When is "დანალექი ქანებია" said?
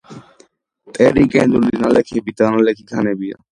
2.43-3.43